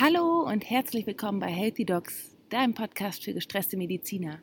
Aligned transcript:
Hallo 0.00 0.48
und 0.48 0.70
herzlich 0.70 1.08
willkommen 1.08 1.40
bei 1.40 1.48
Healthy 1.48 1.84
Docs, 1.84 2.36
deinem 2.50 2.72
Podcast 2.72 3.24
für 3.24 3.34
gestresste 3.34 3.76
Mediziner 3.76 4.38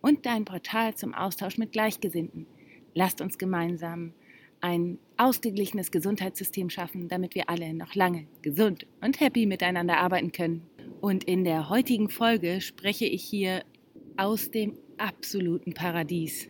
und 0.00 0.24
dein 0.24 0.46
Portal 0.46 0.94
zum 0.94 1.12
Austausch 1.12 1.58
mit 1.58 1.72
Gleichgesinnten. 1.72 2.46
Lasst 2.94 3.20
uns 3.20 3.36
gemeinsam 3.36 4.14
ein 4.62 4.98
ausgeglichenes 5.18 5.90
Gesundheitssystem 5.90 6.70
schaffen, 6.70 7.08
damit 7.08 7.34
wir 7.34 7.50
alle 7.50 7.74
noch 7.74 7.94
lange 7.94 8.26
gesund 8.40 8.86
und 9.02 9.20
happy 9.20 9.44
miteinander 9.44 9.98
arbeiten 9.98 10.32
können. 10.32 10.62
Und 11.02 11.24
in 11.24 11.44
der 11.44 11.68
heutigen 11.68 12.08
Folge 12.08 12.62
spreche 12.62 13.04
ich 13.04 13.24
hier 13.24 13.62
aus 14.16 14.50
dem 14.50 14.78
absoluten 14.96 15.74
Paradies. 15.74 16.48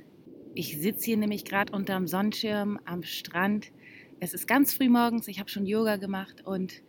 Ich 0.55 0.79
sitze 0.79 1.07
hier 1.07 1.17
nämlich 1.17 1.45
gerade 1.45 1.73
unterm 1.73 2.07
Sonnenschirm 2.07 2.79
am 2.85 3.03
Strand. 3.03 3.73
Es 4.21 4.33
ist 4.33 4.47
ganz 4.47 4.73
früh 4.75 4.89
morgens, 4.89 5.27
ich 5.27 5.41
habe 5.41 5.51
schon 5.51 5.67
Yoga 5.67 5.97
gemacht 5.97 6.47
und 6.47 6.85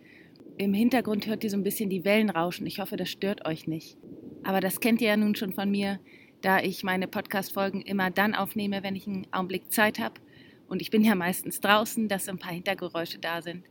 im 0.58 0.74
Hintergrund 0.74 1.28
hört 1.28 1.44
ihr 1.44 1.50
so 1.50 1.58
ein 1.58 1.64
bisschen 1.64 1.90
die 1.90 2.06
Wellen 2.06 2.30
rauschen. 2.30 2.66
Ich 2.66 2.80
hoffe, 2.80 2.98
das 2.98 3.10
stört 3.10 3.46
euch 3.46 3.68
nicht. 3.68 3.98
Aber 4.44 4.62
das 4.62 4.80
kennt 4.80 5.02
ihr 5.02 5.10
ja 5.10 5.18
nun 5.18 5.36
schon 5.36 5.54
von 5.54 5.70
mir, 5.70 6.00
da 6.42 6.62
ich 6.62 6.84
meine 6.84 7.08
Podcast-Folgen 7.08 7.82
immer 7.82 8.12
dann 8.12 8.36
aufnehme, 8.36 8.84
wenn 8.84 8.96
ich 8.96 9.08
einen 9.08 9.28
Augenblick 9.32 9.72
Zeit 9.72 10.00
habe. 10.00 10.22
Und 10.68 10.82
ich 10.82 10.92
bin 10.92 11.04
ja 11.04 11.16
meistens 11.16 11.60
draußen, 11.60 12.08
dass 12.08 12.30
ein 12.30 12.40
paar 12.40 12.54
Hintergeräusche 12.54 13.20
da 13.20 13.42
sind. 13.42 13.66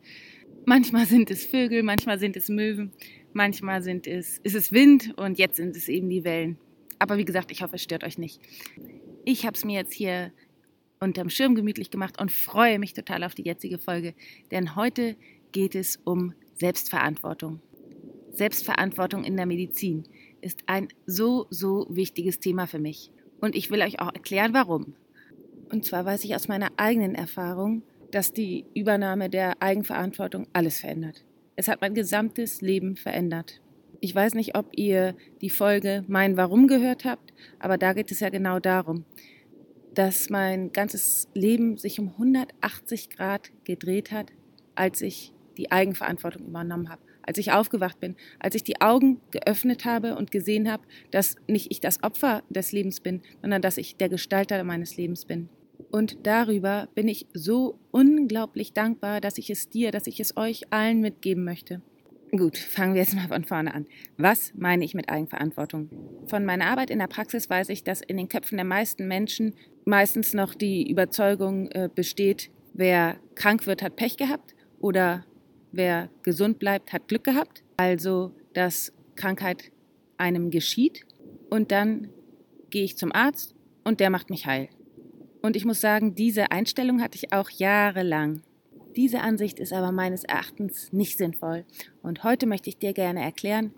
Manchmal 0.64 1.06
sind 1.06 1.30
es 1.30 1.44
Vögel, 1.44 1.82
manchmal 1.82 2.18
sind 2.18 2.36
es 2.36 2.48
Möwen, 2.48 2.92
manchmal 3.32 3.82
sind 3.82 4.06
es, 4.06 4.38
ist 4.38 4.54
es 4.54 4.72
Wind 4.72 5.14
und 5.16 5.38
jetzt 5.38 5.56
sind 5.56 5.76
es 5.76 5.88
eben 5.88 6.08
die 6.08 6.24
Wellen. 6.24 6.58
Aber 6.98 7.18
wie 7.18 7.24
gesagt, 7.24 7.50
ich 7.50 7.62
hoffe, 7.62 7.76
es 7.76 7.82
stört 7.82 8.04
euch 8.04 8.18
nicht. 8.18 8.40
Ich 9.24 9.46
habe 9.46 9.56
es 9.56 9.64
mir 9.64 9.74
jetzt 9.74 9.92
hier 9.92 10.32
unterm 11.00 11.30
Schirm 11.30 11.54
gemütlich 11.54 11.90
gemacht 11.90 12.20
und 12.20 12.32
freue 12.32 12.78
mich 12.78 12.94
total 12.94 13.24
auf 13.24 13.34
die 13.34 13.42
jetzige 13.42 13.78
Folge, 13.78 14.14
denn 14.50 14.76
heute 14.76 15.16
geht 15.52 15.74
es 15.74 15.98
um 16.04 16.34
Selbstverantwortung. 16.54 17.60
Selbstverantwortung 18.32 19.24
in 19.24 19.36
der 19.36 19.46
Medizin 19.46 20.04
ist 20.40 20.62
ein 20.66 20.88
so, 21.06 21.46
so 21.50 21.86
wichtiges 21.88 22.40
Thema 22.40 22.66
für 22.66 22.78
mich. 22.78 23.10
Und 23.40 23.54
ich 23.54 23.70
will 23.70 23.82
euch 23.82 24.00
auch 24.00 24.12
erklären, 24.14 24.54
warum. 24.54 24.94
Und 25.70 25.84
zwar 25.84 26.04
weiß 26.04 26.24
ich 26.24 26.34
aus 26.34 26.48
meiner 26.48 26.70
eigenen 26.76 27.14
Erfahrung, 27.14 27.82
dass 28.10 28.32
die 28.32 28.64
Übernahme 28.74 29.28
der 29.28 29.60
Eigenverantwortung 29.60 30.46
alles 30.52 30.80
verändert. 30.80 31.24
Es 31.56 31.68
hat 31.68 31.80
mein 31.80 31.94
gesamtes 31.94 32.60
Leben 32.60 32.96
verändert. 32.96 33.60
Ich 34.00 34.14
weiß 34.14 34.34
nicht, 34.34 34.56
ob 34.56 34.66
ihr 34.76 35.16
die 35.40 35.50
Folge 35.50 36.04
Mein 36.08 36.36
Warum 36.36 36.66
gehört 36.66 37.04
habt, 37.04 37.32
aber 37.58 37.78
da 37.78 37.92
geht 37.92 38.10
es 38.10 38.20
ja 38.20 38.28
genau 38.28 38.60
darum, 38.60 39.04
dass 39.94 40.30
mein 40.30 40.72
ganzes 40.72 41.28
Leben 41.34 41.76
sich 41.76 42.00
um 42.00 42.10
180 42.10 43.10
Grad 43.10 43.50
gedreht 43.64 44.12
hat, 44.12 44.32
als 44.74 45.00
ich 45.00 45.33
die 45.54 45.70
Eigenverantwortung 45.72 46.46
übernommen 46.46 46.88
habe. 46.88 47.02
Als 47.22 47.38
ich 47.38 47.52
aufgewacht 47.52 48.00
bin, 48.00 48.16
als 48.38 48.54
ich 48.54 48.64
die 48.64 48.80
Augen 48.80 49.20
geöffnet 49.30 49.84
habe 49.84 50.16
und 50.16 50.30
gesehen 50.30 50.70
habe, 50.70 50.82
dass 51.10 51.36
nicht 51.46 51.70
ich 51.70 51.80
das 51.80 52.02
Opfer 52.02 52.42
des 52.50 52.72
Lebens 52.72 53.00
bin, 53.00 53.22
sondern 53.40 53.62
dass 53.62 53.78
ich 53.78 53.96
der 53.96 54.08
Gestalter 54.08 54.62
meines 54.64 54.96
Lebens 54.96 55.24
bin. 55.24 55.48
Und 55.90 56.26
darüber 56.26 56.88
bin 56.94 57.08
ich 57.08 57.26
so 57.32 57.78
unglaublich 57.90 58.72
dankbar, 58.72 59.20
dass 59.20 59.38
ich 59.38 59.50
es 59.50 59.68
dir, 59.68 59.90
dass 59.90 60.06
ich 60.06 60.20
es 60.20 60.36
euch 60.36 60.72
allen 60.72 61.00
mitgeben 61.00 61.44
möchte. 61.44 61.80
Gut, 62.36 62.58
fangen 62.58 62.94
wir 62.94 63.02
jetzt 63.02 63.14
mal 63.14 63.28
von 63.28 63.44
vorne 63.44 63.72
an. 63.72 63.86
Was 64.16 64.52
meine 64.56 64.84
ich 64.84 64.94
mit 64.94 65.08
Eigenverantwortung? 65.08 65.88
Von 66.26 66.44
meiner 66.44 66.66
Arbeit 66.66 66.90
in 66.90 66.98
der 66.98 67.06
Praxis 67.06 67.48
weiß 67.48 67.68
ich, 67.68 67.84
dass 67.84 68.00
in 68.00 68.16
den 68.16 68.28
Köpfen 68.28 68.56
der 68.56 68.64
meisten 68.64 69.06
Menschen 69.06 69.54
meistens 69.84 70.34
noch 70.34 70.54
die 70.54 70.90
Überzeugung 70.90 71.68
äh, 71.70 71.88
besteht, 71.94 72.50
wer 72.72 73.20
krank 73.36 73.66
wird, 73.66 73.82
hat 73.82 73.94
Pech 73.94 74.16
gehabt 74.16 74.56
oder 74.80 75.24
wer 75.76 76.10
gesund 76.22 76.58
bleibt, 76.58 76.92
hat 76.92 77.08
Glück 77.08 77.24
gehabt. 77.24 77.62
Also, 77.76 78.32
dass 78.52 78.92
Krankheit 79.16 79.70
einem 80.16 80.50
geschieht 80.50 81.04
und 81.50 81.70
dann 81.70 82.08
gehe 82.70 82.84
ich 82.84 82.96
zum 82.96 83.12
Arzt 83.12 83.54
und 83.84 84.00
der 84.00 84.10
macht 84.10 84.30
mich 84.30 84.46
heil. 84.46 84.68
Und 85.42 85.56
ich 85.56 85.64
muss 85.64 85.80
sagen, 85.80 86.14
diese 86.14 86.50
Einstellung 86.50 87.02
hatte 87.02 87.16
ich 87.16 87.32
auch 87.32 87.50
jahrelang. 87.50 88.42
Diese 88.96 89.20
Ansicht 89.20 89.58
ist 89.58 89.72
aber 89.72 89.92
meines 89.92 90.24
Erachtens 90.24 90.92
nicht 90.92 91.18
sinnvoll. 91.18 91.64
Und 92.02 92.24
heute 92.24 92.46
möchte 92.46 92.70
ich 92.70 92.78
dir 92.78 92.92
gerne 92.92 93.22
erklären, 93.22 93.74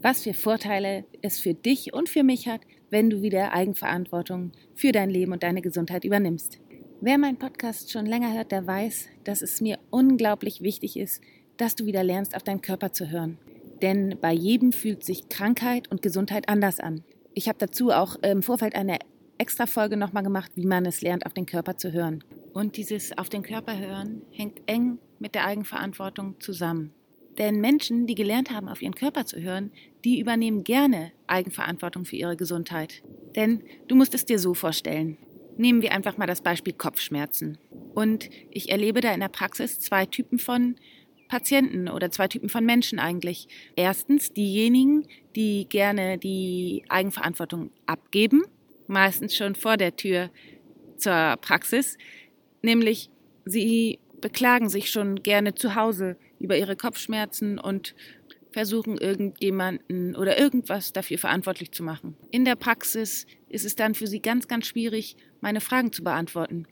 was 0.00 0.22
für 0.22 0.34
Vorteile 0.34 1.04
es 1.22 1.40
für 1.40 1.54
dich 1.54 1.92
und 1.92 2.08
für 2.08 2.22
mich 2.22 2.48
hat, 2.48 2.60
wenn 2.90 3.10
du 3.10 3.22
wieder 3.22 3.52
Eigenverantwortung 3.52 4.52
für 4.74 4.92
dein 4.92 5.10
Leben 5.10 5.32
und 5.32 5.42
deine 5.42 5.62
Gesundheit 5.62 6.04
übernimmst. 6.04 6.60
Wer 7.00 7.18
meinen 7.18 7.38
Podcast 7.38 7.90
schon 7.90 8.06
länger 8.06 8.34
hört, 8.34 8.52
der 8.52 8.66
weiß, 8.66 9.08
dass 9.24 9.42
es 9.42 9.60
mir 9.60 9.78
unglaublich 9.90 10.62
wichtig 10.62 10.98
ist, 10.98 11.22
dass 11.58 11.74
du 11.74 11.84
wieder 11.84 12.02
lernst, 12.02 12.34
auf 12.34 12.42
deinen 12.42 12.62
Körper 12.62 12.92
zu 12.92 13.10
hören. 13.10 13.38
Denn 13.82 14.16
bei 14.20 14.32
jedem 14.32 14.72
fühlt 14.72 15.04
sich 15.04 15.28
Krankheit 15.28 15.90
und 15.90 16.02
Gesundheit 16.02 16.48
anders 16.48 16.80
an. 16.80 17.04
Ich 17.34 17.48
habe 17.48 17.58
dazu 17.58 17.90
auch 17.90 18.16
im 18.22 18.42
Vorfeld 18.42 18.74
eine 18.74 18.98
extra 19.38 19.66
Folge 19.66 19.96
nochmal 19.96 20.24
gemacht, 20.24 20.50
wie 20.56 20.66
man 20.66 20.86
es 20.86 21.02
lernt, 21.02 21.26
auf 21.26 21.34
den 21.34 21.46
Körper 21.46 21.76
zu 21.76 21.92
hören. 21.92 22.24
Und 22.52 22.76
dieses 22.76 23.16
auf 23.16 23.28
den 23.28 23.42
Körper 23.42 23.78
hören 23.78 24.22
hängt 24.32 24.60
eng 24.66 24.98
mit 25.18 25.34
der 25.34 25.46
Eigenverantwortung 25.46 26.40
zusammen. 26.40 26.92
Denn 27.38 27.60
Menschen, 27.60 28.08
die 28.08 28.16
gelernt 28.16 28.50
haben, 28.50 28.68
auf 28.68 28.82
ihren 28.82 28.96
Körper 28.96 29.24
zu 29.24 29.40
hören, 29.40 29.70
die 30.04 30.18
übernehmen 30.18 30.64
gerne 30.64 31.12
Eigenverantwortung 31.28 32.04
für 32.04 32.16
ihre 32.16 32.36
Gesundheit. 32.36 33.02
Denn 33.36 33.62
du 33.86 33.94
musst 33.94 34.14
es 34.14 34.24
dir 34.24 34.40
so 34.40 34.54
vorstellen. 34.54 35.18
Nehmen 35.56 35.82
wir 35.82 35.92
einfach 35.92 36.16
mal 36.16 36.26
das 36.26 36.40
Beispiel 36.40 36.72
Kopfschmerzen. 36.72 37.58
Und 37.94 38.28
ich 38.50 38.70
erlebe 38.70 39.00
da 39.00 39.12
in 39.12 39.20
der 39.20 39.28
Praxis 39.28 39.78
zwei 39.78 40.06
Typen 40.06 40.38
von 40.38 40.76
Patienten 41.28 41.88
oder 41.88 42.10
zwei 42.10 42.28
Typen 42.28 42.48
von 42.48 42.64
Menschen 42.64 42.98
eigentlich. 42.98 43.48
Erstens 43.76 44.32
diejenigen, 44.32 45.06
die 45.36 45.66
gerne 45.68 46.18
die 46.18 46.84
Eigenverantwortung 46.88 47.70
abgeben 47.86 48.42
meistens 48.88 49.36
schon 49.36 49.54
vor 49.54 49.76
der 49.76 49.94
Tür 49.94 50.30
zur 50.96 51.36
Praxis, 51.40 51.96
nämlich 52.62 53.10
sie 53.44 54.00
beklagen 54.20 54.68
sich 54.68 54.90
schon 54.90 55.22
gerne 55.22 55.54
zu 55.54 55.76
Hause 55.76 56.16
über 56.40 56.56
ihre 56.56 56.74
Kopfschmerzen 56.74 57.58
und 57.58 57.94
versuchen 58.50 58.98
irgendjemanden 58.98 60.16
oder 60.16 60.38
irgendwas 60.38 60.92
dafür 60.92 61.18
verantwortlich 61.18 61.70
zu 61.70 61.84
machen. 61.84 62.16
In 62.30 62.44
der 62.44 62.56
Praxis 62.56 63.26
ist 63.48 63.64
es 63.64 63.76
dann 63.76 63.94
für 63.94 64.06
sie 64.06 64.20
ganz, 64.20 64.48
ganz 64.48 64.66
schwierig, 64.66 65.16
meine 65.40 65.60
Fragen 65.60 65.92
zu 65.92 66.02
beantworten. 66.02 66.66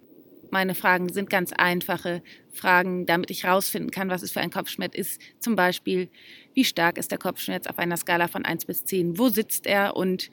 Meine 0.51 0.75
Fragen 0.75 1.13
sind 1.13 1.31
ganz 1.31 1.53
einfache 1.53 2.23
Fragen, 2.53 3.07
damit 3.07 3.31
ich 3.31 3.45
herausfinden 3.45 3.91
kann, 3.91 4.09
was 4.09 4.23
es 4.23 4.33
für 4.33 4.41
ein 4.41 4.51
Kopfschmerz 4.51 4.95
ist. 4.95 5.21
Zum 5.41 5.57
Beispiel, 5.57 6.09
wie 6.55 6.65
stark 6.65 6.99
ist 6.99 7.11
der 7.11 7.19
Kopfschmerz 7.19 7.67
auf 7.67 7.79
einer 7.79 7.97
Skala 7.97 8.29
von 8.29 8.45
1 8.45 8.67
bis 8.67 8.85
10? 8.85 9.19
Wo 9.19 9.29
sitzt 9.29 9.67
er 9.67 9.97
und 9.97 10.31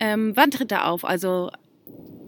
ähm, 0.00 0.32
wann 0.36 0.50
tritt 0.50 0.72
er 0.72 0.88
auf? 0.88 1.04
Also 1.04 1.50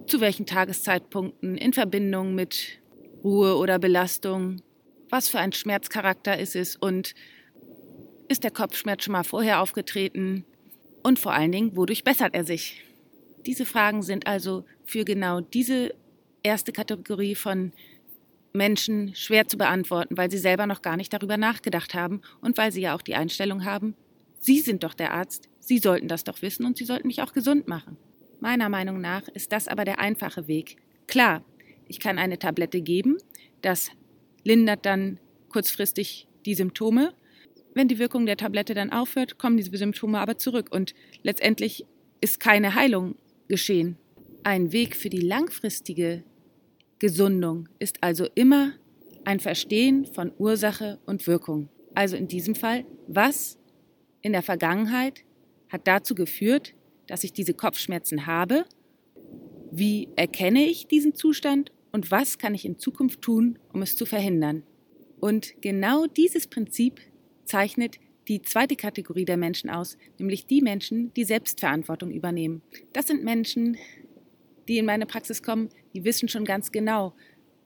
zu 0.07 0.21
welchen 0.21 0.47
Tageszeitpunkten 0.47 1.57
in 1.57 1.73
Verbindung 1.73 2.35
mit 2.35 2.81
Ruhe 3.25 3.57
oder 3.57 3.79
Belastung? 3.79 4.63
Was 5.09 5.29
für 5.29 5.39
ein 5.39 5.53
Schmerzcharakter 5.53 6.39
ist 6.39 6.57
es? 6.57 6.77
Und 6.77 7.15
ist 8.29 8.45
der 8.45 8.51
Kopfschmerz 8.51 9.05
schon 9.05 9.13
mal 9.13 9.25
vorher 9.25 9.61
aufgetreten? 9.61 10.45
Und 11.03 11.19
vor 11.19 11.33
allen 11.33 11.53
Dingen, 11.53 11.77
wodurch 11.77 12.03
bessert 12.03 12.35
er 12.35 12.45
sich? 12.45 12.83
Diese 13.47 13.65
Fragen 13.65 14.03
sind 14.03 14.27
also 14.27 14.65
für 14.85 15.05
genau 15.05 15.41
diese 15.41 15.95
erste 16.47 16.73
Kategorie 16.73 17.35
von 17.35 17.73
Menschen 18.53 19.15
schwer 19.15 19.47
zu 19.47 19.59
beantworten, 19.59 20.17
weil 20.17 20.31
sie 20.31 20.39
selber 20.39 20.67
noch 20.67 20.81
gar 20.81 20.97
nicht 20.97 21.13
darüber 21.13 21.37
nachgedacht 21.37 21.95
haben 21.95 22.23
und 22.41 22.57
weil 22.57 22.73
sie 22.73 22.81
ja 22.81 22.95
auch 22.95 23.03
die 23.03 23.15
Einstellung 23.15 23.65
haben, 23.65 23.95
Sie 24.39 24.61
sind 24.61 24.85
doch 24.85 24.95
der 24.95 25.13
Arzt, 25.13 25.49
Sie 25.59 25.79
sollten 25.79 26.09
das 26.09 26.23
doch 26.23 26.41
wissen 26.43 26.65
und 26.65 26.79
Sie 26.79 26.85
sollten 26.85 27.09
mich 27.09 27.21
auch 27.23 27.33
gesund 27.33 27.67
machen. 27.67 27.97
Meiner 28.41 28.69
Meinung 28.69 29.01
nach 29.01 29.27
ist 29.29 29.51
das 29.51 29.67
aber 29.67 29.85
der 29.85 29.99
einfache 29.99 30.47
Weg. 30.47 30.77
Klar, 31.07 31.45
ich 31.89 32.01
kann 32.01 32.19
eine 32.19 32.39
Tablette 32.39 32.81
geben, 32.81 33.17
das 33.63 33.91
lindert 34.45 34.87
dann 34.87 35.19
kurzfristig 35.49 36.29
die 36.45 36.55
Symptome. 36.55 37.13
Wenn 37.75 37.89
die 37.89 37.99
Wirkung 37.99 38.27
der 38.27 38.37
Tablette 38.37 38.75
dann 38.75 38.93
aufhört, 38.93 39.39
kommen 39.39 39.57
diese 39.57 39.77
Symptome 39.77 40.21
aber 40.21 40.39
zurück 40.39 40.69
und 40.71 40.95
letztendlich 41.23 41.85
ist 42.21 42.41
keine 42.41 42.75
Heilung 42.75 43.17
geschehen. 43.49 43.97
Ein 44.45 44.71
Weg 44.71 44.95
für 44.95 45.11
die 45.11 45.21
langfristige 45.21 46.23
Gesundung 46.99 47.69
ist 47.79 48.03
also 48.03 48.27
immer 48.35 48.73
ein 49.25 49.41
Verstehen 49.41 50.07
von 50.07 50.33
Ursache 50.39 50.99
und 51.05 51.27
Wirkung. 51.27 51.69
Also 51.95 52.17
in 52.17 52.29
diesem 52.29 52.55
Fall, 52.55 52.87
was 53.07 53.59
in 54.23 54.33
der 54.33 54.43
Vergangenheit 54.43 55.25
hat 55.69 55.87
dazu 55.87 56.15
geführt, 56.15 56.75
dass 57.07 57.25
ich 57.25 57.33
diese 57.33 57.55
Kopfschmerzen 57.55 58.27
habe. 58.27 58.65
Wie 59.71 60.09
erkenne 60.17 60.65
ich 60.65 60.87
diesen 60.87 61.15
Zustand 61.15 61.73
und 61.93 62.11
was 62.11 62.39
kann 62.39 62.55
ich 62.55 62.65
in 62.65 62.79
Zukunft 62.79 63.21
tun, 63.23 63.59
um 63.73 63.83
es 63.83 63.97
zu 63.97 64.07
verhindern? 64.07 64.63
Und 65.21 65.61
genau 65.61 66.07
dieses 66.07 66.47
Prinzip 66.47 67.01
zeichnet 67.45 67.99
die 68.29 68.43
zweite 68.43 68.77
Kategorie 68.77 69.25
der 69.25 69.37
Menschen 69.37 69.71
aus, 69.71 69.97
nämlich 70.19 70.47
die 70.47 70.63
Menschen, 70.63 71.13
die 71.15 71.25
Selbstverantwortung 71.25 72.11
übernehmen. 72.11 72.63
Das 72.93 73.07
sind 73.07 73.23
Menschen, 73.23 73.77
die 74.69 74.79
in 74.79 74.87
meine 74.87 75.07
Praxis 75.07 75.43
kommen, 75.43 75.69
die 75.97 76.05
wissen 76.05 76.29
schon 76.29 76.45
ganz 76.45 76.71
genau, 76.71 77.15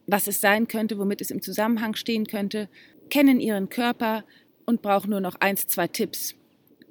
was 0.07 0.27
es 0.27 0.41
sein 0.41 0.69
könnte, 0.69 0.99
womit 0.99 1.21
es 1.21 1.31
im 1.31 1.43
Zusammenhang 1.43 1.95
stehen 1.95 2.27
könnte, 2.27 2.69
kennen 3.11 3.41
ihren 3.41 3.69
Körper, 3.69 4.25
und 4.71 4.83
brauchen 4.83 5.11
nur 5.11 5.21
noch 5.21 5.35
eins, 5.41 5.67
zwei 5.67 5.89
Tipps. 5.89 6.37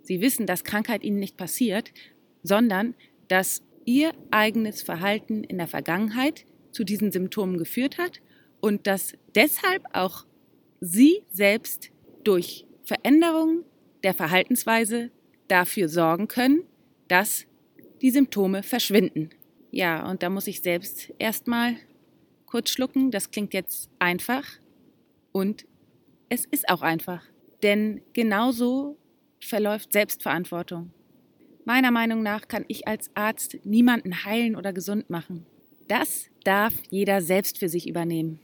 Sie 0.04 0.20
wissen, 0.20 0.46
dass 0.46 0.66
Krankheit 0.66 1.04
ihnen 1.04 1.18
nicht 1.18 1.38
passiert, 1.38 1.94
sondern 2.44 2.94
dass 3.30 3.64
ihr 3.86 4.12
eigenes 4.32 4.82
Verhalten 4.82 5.46
in 5.46 5.58
der 5.58 5.68
Vergangenheit 5.68 6.46
zu 6.72 6.84
diesen 6.84 7.12
Symptomen 7.12 7.58
geführt 7.58 7.98
hat 7.98 8.20
und 8.60 8.86
dass 8.86 9.14
deshalb 9.34 9.84
auch 9.94 10.26
sie 10.82 11.24
selbst 11.32 11.90
durch 12.26 12.66
Veränderungen 12.84 13.64
der 14.04 14.14
Verhaltensweise 14.14 15.10
dafür 15.48 15.88
sorgen 15.88 16.28
können, 16.28 16.64
dass 17.08 17.46
die 18.02 18.12
Symptome 18.12 18.62
verschwinden. 18.62 19.30
Ja, 19.72 20.10
und 20.10 20.24
da 20.24 20.30
muss 20.30 20.48
ich 20.48 20.62
selbst 20.62 21.14
erstmal 21.20 21.76
kurz 22.46 22.70
schlucken. 22.70 23.12
Das 23.12 23.32
klingt 23.32 23.54
jetzt 23.54 23.90
einfach 24.00 24.46
und 25.32 25.66
es 26.30 26.46
ist 26.46 26.70
auch 26.70 26.82
einfach. 26.82 27.24
Denn 27.64 28.02
genauso 28.14 28.98
verläuft 29.40 29.94
Selbstverantwortung. 29.94 30.92
Meiner 31.66 31.92
Meinung 31.92 32.24
nach 32.24 32.48
kann 32.48 32.66
ich 32.68 32.88
als 32.88 33.12
Arzt 33.14 33.58
niemanden 33.64 34.26
heilen 34.26 34.56
oder 34.56 34.74
gesund 34.74 35.10
machen. 35.10 35.46
Das 35.88 36.28
darf 36.44 36.74
jeder 36.90 37.22
selbst 37.22 37.58
für 37.58 37.70
sich 37.70 37.88
übernehmen. 37.88 38.40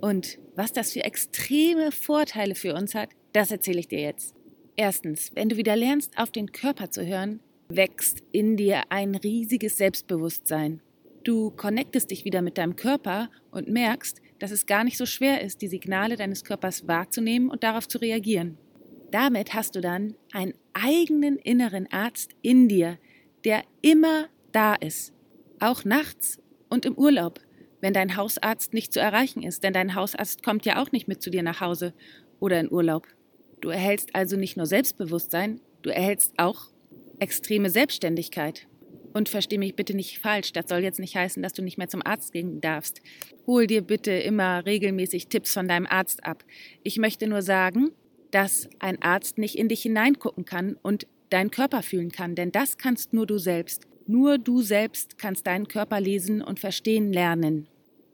Und 0.00 0.38
was 0.54 0.72
das 0.72 0.92
für 0.92 1.04
extreme 1.04 1.92
Vorteile 1.92 2.54
für 2.54 2.74
uns 2.74 2.94
hat, 2.94 3.10
das 3.32 3.50
erzähle 3.50 3.80
ich 3.80 3.88
dir 3.88 4.00
jetzt. 4.00 4.34
Erstens, 4.76 5.34
wenn 5.34 5.48
du 5.48 5.56
wieder 5.56 5.76
lernst, 5.76 6.16
auf 6.16 6.30
den 6.30 6.52
Körper 6.52 6.90
zu 6.90 7.04
hören, 7.04 7.40
wächst 7.68 8.22
in 8.32 8.56
dir 8.56 8.82
ein 8.90 9.14
riesiges 9.14 9.76
Selbstbewusstsein. 9.76 10.80
Du 11.24 11.50
connectest 11.50 12.10
dich 12.10 12.24
wieder 12.24 12.40
mit 12.40 12.56
deinem 12.56 12.76
Körper 12.76 13.30
und 13.50 13.68
merkst, 13.68 14.22
dass 14.38 14.50
es 14.50 14.66
gar 14.66 14.84
nicht 14.84 14.96
so 14.96 15.04
schwer 15.04 15.42
ist, 15.42 15.60
die 15.60 15.68
Signale 15.68 16.16
deines 16.16 16.44
Körpers 16.44 16.88
wahrzunehmen 16.88 17.50
und 17.50 17.64
darauf 17.64 17.86
zu 17.86 17.98
reagieren. 17.98 18.56
Damit 19.10 19.54
hast 19.54 19.74
du 19.74 19.80
dann 19.80 20.14
einen 20.32 20.54
eigenen 20.72 21.36
inneren 21.36 21.90
Arzt 21.90 22.32
in 22.42 22.68
dir, 22.68 22.98
der 23.44 23.62
immer 23.82 24.28
da 24.52 24.74
ist, 24.74 25.12
auch 25.60 25.84
nachts 25.84 26.40
und 26.68 26.86
im 26.86 26.94
Urlaub, 26.94 27.40
wenn 27.80 27.92
dein 27.92 28.16
Hausarzt 28.16 28.72
nicht 28.74 28.92
zu 28.92 29.00
erreichen 29.00 29.42
ist, 29.42 29.62
denn 29.62 29.72
dein 29.72 29.94
Hausarzt 29.94 30.42
kommt 30.42 30.64
ja 30.64 30.82
auch 30.82 30.92
nicht 30.92 31.08
mit 31.08 31.22
zu 31.22 31.30
dir 31.30 31.42
nach 31.42 31.60
Hause 31.60 31.94
oder 32.40 32.60
in 32.60 32.72
Urlaub. 32.72 33.06
Du 33.60 33.68
erhältst 33.70 34.14
also 34.14 34.36
nicht 34.36 34.56
nur 34.56 34.66
Selbstbewusstsein, 34.66 35.60
du 35.82 35.90
erhältst 35.90 36.34
auch 36.38 36.70
extreme 37.18 37.70
Selbstständigkeit. 37.70 38.66
Und 39.14 39.28
versteh 39.28 39.58
mich 39.58 39.74
bitte 39.74 39.94
nicht 39.94 40.18
falsch, 40.18 40.52
das 40.52 40.68
soll 40.68 40.80
jetzt 40.80 41.00
nicht 41.00 41.16
heißen, 41.16 41.42
dass 41.42 41.54
du 41.54 41.62
nicht 41.62 41.78
mehr 41.78 41.88
zum 41.88 42.04
Arzt 42.04 42.32
gehen 42.32 42.60
darfst. 42.60 43.00
Hol 43.46 43.66
dir 43.66 43.82
bitte 43.82 44.12
immer 44.12 44.64
regelmäßig 44.66 45.28
Tipps 45.28 45.54
von 45.54 45.66
deinem 45.66 45.86
Arzt 45.86 46.24
ab. 46.24 46.44
Ich 46.82 46.98
möchte 46.98 47.26
nur 47.26 47.42
sagen, 47.42 47.90
dass 48.30 48.68
ein 48.78 49.00
Arzt 49.02 49.38
nicht 49.38 49.56
in 49.56 49.68
dich 49.68 49.82
hineingucken 49.82 50.44
kann 50.44 50.76
und 50.82 51.06
deinen 51.30 51.50
Körper 51.50 51.82
fühlen 51.82 52.12
kann, 52.12 52.34
denn 52.34 52.52
das 52.52 52.76
kannst 52.76 53.12
nur 53.12 53.26
du 53.26 53.38
selbst. 53.38 53.86
Nur 54.06 54.38
du 54.38 54.62
selbst 54.62 55.18
kannst 55.18 55.46
deinen 55.46 55.68
Körper 55.68 56.00
lesen 56.00 56.42
und 56.42 56.60
verstehen 56.60 57.12
lernen. 57.12 57.68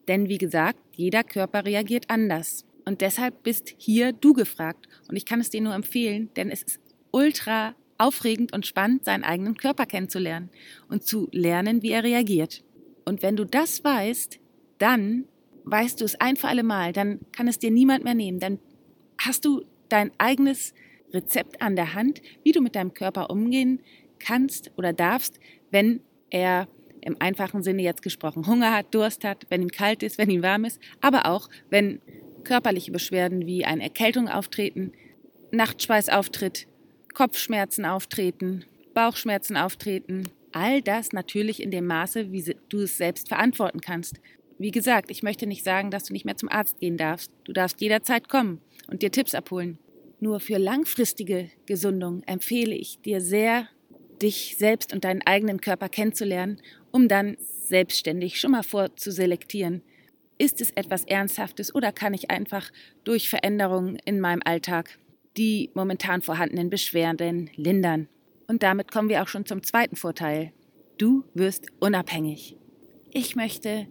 Denn 0.08 0.28
wie 0.28 0.38
gesagt, 0.38 0.80
jeder 0.92 1.22
Körper 1.24 1.64
reagiert 1.64 2.06
anders. 2.08 2.64
Und 2.84 3.00
deshalb 3.00 3.42
bist 3.42 3.74
hier 3.78 4.12
du 4.12 4.32
gefragt. 4.32 4.86
Und 5.08 5.16
ich 5.16 5.24
kann 5.24 5.40
es 5.40 5.50
dir 5.50 5.60
nur 5.60 5.74
empfehlen, 5.74 6.30
denn 6.36 6.50
es 6.50 6.62
ist 6.62 6.80
ultra 7.10 7.74
aufregend 7.98 8.52
und 8.52 8.66
spannend, 8.66 9.04
seinen 9.04 9.24
eigenen 9.24 9.56
Körper 9.56 9.86
kennenzulernen 9.86 10.50
und 10.88 11.04
zu 11.04 11.28
lernen, 11.32 11.82
wie 11.82 11.90
er 11.90 12.04
reagiert. 12.04 12.64
Und 13.04 13.22
wenn 13.22 13.36
du 13.36 13.44
das 13.44 13.84
weißt, 13.84 14.40
dann 14.78 15.24
weißt 15.64 16.00
du 16.00 16.04
es 16.04 16.20
ein 16.20 16.36
für 16.36 16.48
alle 16.48 16.62
Mal, 16.62 16.92
dann 16.92 17.20
kann 17.32 17.48
es 17.48 17.58
dir 17.58 17.70
niemand 17.70 18.04
mehr 18.04 18.14
nehmen. 18.14 18.40
Dann 18.40 18.58
hast 19.18 19.44
du 19.44 19.64
dein 19.88 20.10
eigenes 20.18 20.74
Rezept 21.12 21.62
an 21.62 21.76
der 21.76 21.94
Hand, 21.94 22.20
wie 22.42 22.52
du 22.52 22.60
mit 22.60 22.74
deinem 22.74 22.94
Körper 22.94 23.30
umgehen 23.30 23.80
kannst 24.18 24.72
oder 24.76 24.92
darfst, 24.92 25.38
wenn 25.70 26.00
er 26.30 26.68
im 27.00 27.16
einfachen 27.20 27.62
Sinne 27.62 27.82
jetzt 27.82 28.02
gesprochen 28.02 28.46
Hunger 28.46 28.74
hat, 28.74 28.94
Durst 28.94 29.24
hat, 29.24 29.46
wenn 29.50 29.62
ihm 29.62 29.70
kalt 29.70 30.02
ist, 30.02 30.18
wenn 30.18 30.30
ihm 30.30 30.42
warm 30.42 30.64
ist, 30.64 30.80
aber 31.00 31.26
auch 31.26 31.48
wenn 31.70 32.00
körperliche 32.44 32.92
Beschwerden 32.92 33.46
wie 33.46 33.64
eine 33.64 33.82
Erkältung 33.82 34.28
auftreten, 34.28 34.92
Nachtschweiß 35.50 36.08
auftritt, 36.08 36.66
Kopfschmerzen 37.14 37.84
auftreten, 37.84 38.64
Bauchschmerzen 38.92 39.56
auftreten. 39.56 40.28
All 40.52 40.82
das 40.82 41.12
natürlich 41.12 41.62
in 41.62 41.70
dem 41.70 41.86
Maße, 41.86 42.32
wie 42.32 42.54
du 42.68 42.80
es 42.80 42.96
selbst 42.96 43.28
verantworten 43.28 43.80
kannst. 43.80 44.20
Wie 44.58 44.70
gesagt, 44.70 45.10
ich 45.10 45.22
möchte 45.22 45.46
nicht 45.46 45.64
sagen, 45.64 45.90
dass 45.90 46.04
du 46.04 46.12
nicht 46.12 46.24
mehr 46.24 46.36
zum 46.36 46.48
Arzt 46.48 46.78
gehen 46.78 46.96
darfst. 46.96 47.32
Du 47.44 47.52
darfst 47.52 47.80
jederzeit 47.80 48.28
kommen 48.28 48.60
und 48.88 49.02
dir 49.02 49.10
Tipps 49.10 49.34
abholen. 49.34 49.78
Nur 50.20 50.40
für 50.40 50.58
langfristige 50.58 51.50
Gesundung 51.66 52.22
empfehle 52.24 52.74
ich 52.74 53.00
dir 53.00 53.20
sehr, 53.20 53.68
dich 54.22 54.56
selbst 54.58 54.92
und 54.92 55.04
deinen 55.04 55.22
eigenen 55.22 55.60
Körper 55.60 55.88
kennenzulernen, 55.88 56.60
um 56.92 57.08
dann 57.08 57.36
selbstständig 57.38 58.40
schon 58.40 58.52
mal 58.52 58.62
vorzuselektieren. 58.62 59.82
Ist 60.38 60.60
es 60.60 60.70
etwas 60.72 61.04
Ernsthaftes 61.04 61.74
oder 61.74 61.92
kann 61.92 62.14
ich 62.14 62.30
einfach 62.30 62.70
durch 63.04 63.28
Veränderungen 63.28 63.98
in 64.04 64.20
meinem 64.20 64.42
Alltag 64.44 64.98
die 65.36 65.70
momentan 65.74 66.22
vorhandenen 66.22 66.70
Beschwerden 66.70 67.50
lindern? 67.56 68.08
Und 68.46 68.62
damit 68.62 68.92
kommen 68.92 69.08
wir 69.08 69.22
auch 69.22 69.28
schon 69.28 69.46
zum 69.46 69.62
zweiten 69.62 69.96
Vorteil. 69.96 70.52
Du 70.98 71.24
wirst 71.34 71.66
unabhängig. 71.80 72.56
Ich 73.10 73.36
möchte 73.36 73.86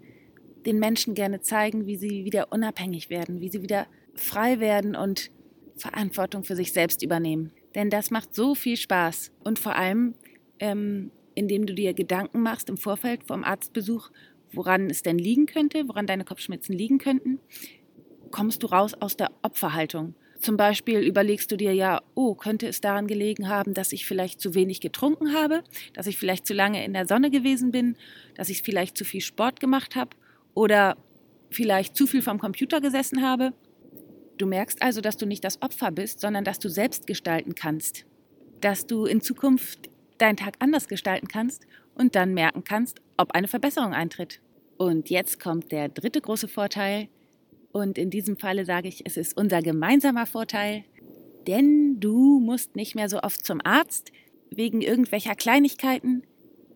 den 0.65 0.79
Menschen 0.79 1.15
gerne 1.15 1.41
zeigen, 1.41 1.85
wie 1.85 1.97
sie 1.97 2.23
wieder 2.25 2.51
unabhängig 2.51 3.09
werden, 3.09 3.41
wie 3.41 3.49
sie 3.49 3.61
wieder 3.61 3.87
frei 4.15 4.59
werden 4.59 4.95
und 4.95 5.31
Verantwortung 5.75 6.43
für 6.43 6.55
sich 6.55 6.71
selbst 6.71 7.01
übernehmen. 7.03 7.51
Denn 7.75 7.89
das 7.89 8.11
macht 8.11 8.33
so 8.35 8.55
viel 8.55 8.77
Spaß. 8.77 9.31
Und 9.43 9.59
vor 9.59 9.75
allem, 9.75 10.13
ähm, 10.59 11.11
indem 11.35 11.65
du 11.65 11.73
dir 11.73 11.93
Gedanken 11.93 12.41
machst 12.41 12.69
im 12.69 12.77
Vorfeld 12.77 13.23
vom 13.23 13.43
Arztbesuch, 13.43 14.11
woran 14.51 14.89
es 14.89 15.01
denn 15.01 15.17
liegen 15.17 15.47
könnte, 15.47 15.87
woran 15.87 16.05
deine 16.05 16.25
Kopfschmerzen 16.25 16.73
liegen 16.73 16.99
könnten, 16.99 17.39
kommst 18.31 18.63
du 18.63 18.67
raus 18.67 18.93
aus 18.93 19.17
der 19.17 19.31
Opferhaltung. 19.41 20.15
Zum 20.43 20.57
Beispiel 20.57 20.99
überlegst 20.99 21.49
du 21.53 21.55
dir 21.55 21.73
ja, 21.73 22.01
oh, 22.15 22.35
könnte 22.35 22.67
es 22.67 22.81
daran 22.81 23.07
gelegen 23.07 23.47
haben, 23.47 23.73
dass 23.73 23.93
ich 23.93 24.05
vielleicht 24.05 24.41
zu 24.41 24.53
wenig 24.55 24.81
getrunken 24.81 25.33
habe, 25.33 25.63
dass 25.93 26.05
ich 26.05 26.17
vielleicht 26.17 26.45
zu 26.45 26.53
lange 26.53 26.83
in 26.83 26.91
der 26.91 27.07
Sonne 27.07 27.31
gewesen 27.31 27.71
bin, 27.71 27.95
dass 28.35 28.49
ich 28.49 28.61
vielleicht 28.61 28.97
zu 28.97 29.05
viel 29.05 29.21
Sport 29.21 29.61
gemacht 29.61 29.95
habe 29.95 30.09
oder 30.53 30.97
vielleicht 31.49 31.95
zu 31.95 32.07
viel 32.07 32.21
vom 32.21 32.39
Computer 32.39 32.81
gesessen 32.81 33.21
habe. 33.21 33.53
Du 34.37 34.45
merkst 34.45 34.81
also, 34.81 34.99
dass 34.99 35.15
du 35.15 35.25
nicht 35.25 35.45
das 35.45 35.61
Opfer 35.61 35.91
bist, 35.91 36.19
sondern 36.19 36.43
dass 36.43 36.59
du 36.59 36.67
selbst 36.67 37.07
gestalten 37.07 37.55
kannst. 37.55 38.05
Dass 38.59 38.85
du 38.85 39.05
in 39.05 39.21
Zukunft 39.21 39.89
deinen 40.17 40.35
Tag 40.35 40.55
anders 40.59 40.89
gestalten 40.89 41.29
kannst 41.29 41.65
und 41.95 42.15
dann 42.15 42.33
merken 42.33 42.65
kannst, 42.65 42.99
ob 43.15 43.31
eine 43.31 43.47
Verbesserung 43.47 43.93
eintritt. 43.93 44.41
Und 44.75 45.09
jetzt 45.09 45.39
kommt 45.39 45.71
der 45.71 45.87
dritte 45.87 46.19
große 46.19 46.49
Vorteil. 46.49 47.07
Und 47.73 47.97
in 47.97 48.11
diesem 48.11 48.37
Falle 48.37 48.65
sage 48.65 48.87
ich, 48.87 49.05
es 49.05 49.17
ist 49.17 49.35
unser 49.35 49.61
gemeinsamer 49.61 50.27
Vorteil, 50.27 50.85
denn 51.47 51.99
du 51.99 52.39
musst 52.39 52.75
nicht 52.75 52.95
mehr 52.95 53.09
so 53.09 53.19
oft 53.19 53.43
zum 53.43 53.59
Arzt 53.63 54.11
wegen 54.51 54.81
irgendwelcher 54.81 55.35
Kleinigkeiten, 55.35 56.23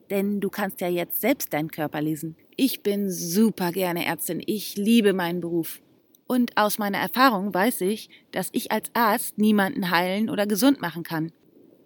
denn 0.10 0.40
du 0.40 0.50
kannst 0.50 0.82
ja 0.82 0.90
jetzt 0.90 1.22
selbst 1.22 1.54
deinen 1.54 1.70
Körper 1.70 2.02
lesen. 2.02 2.36
Ich 2.56 2.82
bin 2.82 3.12
super 3.12 3.72
gerne 3.72 4.06
Ärztin, 4.06 4.42
ich 4.44 4.76
liebe 4.76 5.14
meinen 5.14 5.40
Beruf. 5.40 5.82
Und 6.26 6.58
aus 6.58 6.80
meiner 6.80 6.98
Erfahrung 6.98 7.54
weiß 7.54 7.82
ich, 7.82 8.10
dass 8.32 8.50
ich 8.52 8.72
als 8.72 8.90
Arzt 8.94 9.38
niemanden 9.38 9.92
heilen 9.92 10.32
oder 10.32 10.48
gesund 10.48 10.82
machen 10.82 11.04
kann. 11.04 11.32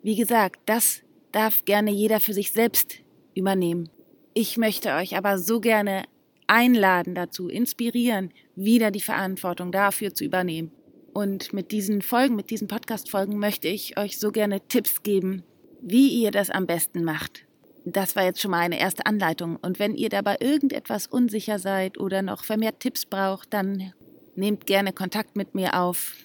Wie 0.01 0.15
gesagt, 0.15 0.61
das 0.65 1.01
darf 1.33 1.65
gerne 1.65 1.91
jeder 1.91 2.21
für 2.21 2.33
sich 2.33 2.53
selbst 2.53 2.99
übernehmen. 3.35 3.89
Ich 4.33 4.57
möchte 4.57 4.93
euch 4.93 5.17
aber 5.17 5.37
so 5.37 5.59
gerne 5.59 6.03
einladen 6.51 7.15
dazu, 7.15 7.47
inspirieren, 7.47 8.31
wieder 8.55 8.91
die 8.91 9.01
Verantwortung 9.01 9.71
dafür 9.71 10.13
zu 10.13 10.23
übernehmen. 10.23 10.71
Und 11.13 11.53
mit 11.53 11.71
diesen 11.71 12.01
Folgen, 12.01 12.35
mit 12.35 12.49
diesen 12.49 12.67
Podcast-Folgen 12.67 13.37
möchte 13.37 13.67
ich 13.67 13.97
euch 13.97 14.17
so 14.19 14.31
gerne 14.31 14.61
Tipps 14.67 15.03
geben, 15.03 15.43
wie 15.81 16.09
ihr 16.09 16.31
das 16.31 16.49
am 16.49 16.67
besten 16.67 17.03
macht. 17.03 17.45
Das 17.83 18.15
war 18.15 18.23
jetzt 18.23 18.39
schon 18.39 18.51
mal 18.51 18.59
eine 18.59 18.79
erste 18.79 19.05
Anleitung. 19.05 19.57
Und 19.61 19.79
wenn 19.79 19.95
ihr 19.95 20.09
dabei 20.09 20.37
irgendetwas 20.39 21.07
unsicher 21.07 21.57
seid 21.57 21.97
oder 21.97 22.21
noch 22.21 22.43
vermehrt 22.43 22.79
Tipps 22.79 23.05
braucht, 23.05 23.53
dann 23.53 23.91
Nehmt 24.35 24.65
gerne 24.65 24.93
Kontakt 24.93 25.35
mit 25.35 25.55
mir 25.55 25.79
auf. 25.79 26.15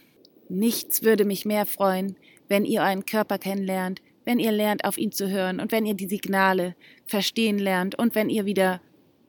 Nichts 0.49 1.03
würde 1.03 1.25
mich 1.25 1.45
mehr 1.45 1.67
freuen, 1.67 2.17
wenn 2.49 2.65
ihr 2.65 2.83
euren 2.83 3.05
Körper 3.05 3.39
kennenlernt, 3.39 4.01
wenn 4.25 4.39
ihr 4.39 4.53
lernt, 4.53 4.85
auf 4.85 4.97
ihn 4.97 5.13
zu 5.13 5.29
hören 5.29 5.61
und 5.61 5.73
wenn 5.73 5.87
ihr 5.87 5.95
die 5.95 6.07
Signale 6.07 6.77
verstehen 7.05 7.59
lernt 7.59 7.99
und 7.99 8.15
wenn 8.15 8.31
ihr 8.31 8.45
wieder 8.45 8.81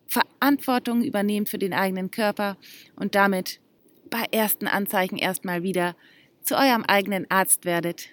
Verantwortung 0.08 1.04
übernehmt 1.04 1.50
für 1.50 1.58
den 1.58 1.74
eigenen 1.74 2.12
Körper 2.12 2.58
und 2.96 3.16
damit 3.16 3.60
bei 4.10 4.24
ersten 4.32 4.68
Anzeichen 4.68 5.18
erstmal 5.18 5.64
wieder 5.64 5.96
zu 6.42 6.56
eurem 6.56 6.84
eigenen 6.86 7.30
Arzt 7.30 7.66
werdet. 7.66 8.08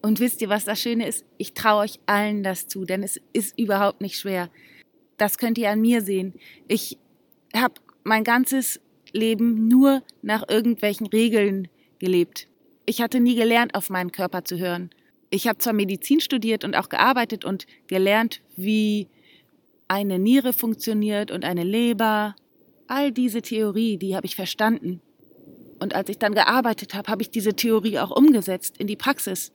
Und 0.00 0.20
wisst 0.20 0.42
ihr, 0.42 0.48
was 0.48 0.64
das 0.64 0.80
Schöne 0.80 1.08
ist? 1.08 1.24
Ich 1.38 1.54
traue 1.54 1.82
euch 1.82 1.98
allen 2.06 2.42
das 2.42 2.68
zu, 2.68 2.84
denn 2.84 3.02
es 3.02 3.20
ist 3.32 3.58
überhaupt 3.58 4.00
nicht 4.00 4.18
schwer. 4.18 4.50
Das 5.16 5.38
könnt 5.38 5.58
ihr 5.58 5.70
an 5.70 5.80
mir 5.80 6.02
sehen. 6.02 6.34
Ich 6.68 6.98
habe 7.54 7.74
mein 8.04 8.22
ganzes 8.22 8.80
Leben 9.12 9.68
nur 9.68 10.02
nach 10.22 10.48
irgendwelchen 10.48 11.06
Regeln 11.06 11.68
gelebt. 11.98 12.48
Ich 12.86 13.00
hatte 13.00 13.20
nie 13.20 13.34
gelernt, 13.34 13.74
auf 13.74 13.90
meinen 13.90 14.12
Körper 14.12 14.44
zu 14.44 14.58
hören. 14.58 14.90
Ich 15.30 15.48
habe 15.48 15.58
zwar 15.58 15.72
Medizin 15.72 16.20
studiert 16.20 16.64
und 16.64 16.76
auch 16.76 16.88
gearbeitet 16.88 17.44
und 17.44 17.66
gelernt, 17.86 18.42
wie 18.56 19.08
eine 19.94 20.18
Niere 20.18 20.52
funktioniert 20.52 21.30
und 21.30 21.44
eine 21.44 21.62
Leber. 21.62 22.34
All 22.88 23.12
diese 23.12 23.42
Theorie, 23.42 23.96
die 23.96 24.16
habe 24.16 24.26
ich 24.26 24.34
verstanden. 24.34 25.00
Und 25.78 25.94
als 25.94 26.08
ich 26.08 26.18
dann 26.18 26.34
gearbeitet 26.34 26.94
habe, 26.94 27.08
habe 27.08 27.22
ich 27.22 27.30
diese 27.30 27.54
Theorie 27.54 28.00
auch 28.00 28.10
umgesetzt 28.10 28.76
in 28.78 28.88
die 28.88 28.96
Praxis. 28.96 29.52